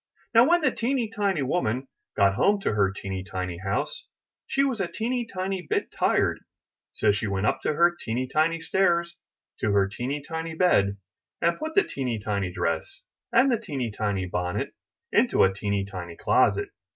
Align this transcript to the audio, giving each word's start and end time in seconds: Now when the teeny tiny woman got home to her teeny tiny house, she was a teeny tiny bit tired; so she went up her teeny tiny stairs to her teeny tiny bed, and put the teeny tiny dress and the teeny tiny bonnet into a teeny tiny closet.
Now 0.33 0.49
when 0.49 0.61
the 0.61 0.71
teeny 0.71 1.11
tiny 1.15 1.43
woman 1.43 1.87
got 2.17 2.33
home 2.33 2.59
to 2.61 2.73
her 2.73 2.91
teeny 2.91 3.23
tiny 3.23 3.59
house, 3.59 4.07
she 4.47 4.63
was 4.63 4.81
a 4.81 4.87
teeny 4.87 5.27
tiny 5.31 5.61
bit 5.61 5.91
tired; 5.91 6.39
so 6.91 7.11
she 7.11 7.27
went 7.27 7.45
up 7.45 7.59
her 7.63 7.95
teeny 8.03 8.27
tiny 8.27 8.61
stairs 8.61 9.15
to 9.59 9.73
her 9.73 9.87
teeny 9.87 10.23
tiny 10.27 10.55
bed, 10.55 10.97
and 11.39 11.59
put 11.59 11.75
the 11.75 11.83
teeny 11.83 12.17
tiny 12.17 12.51
dress 12.51 13.03
and 13.31 13.51
the 13.51 13.59
teeny 13.59 13.91
tiny 13.91 14.25
bonnet 14.25 14.73
into 15.11 15.43
a 15.43 15.53
teeny 15.53 15.85
tiny 15.85 16.17
closet. 16.17 16.69